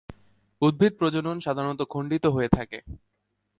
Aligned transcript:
উদ্ভিদ 0.61 0.93
প্রজনন 0.97 1.37
সাধারণত 1.39 1.81
খন্ডিত 1.83 2.25
হয়ে 2.25 2.33
হয়ে 2.35 2.49
থাকে। 2.49 2.79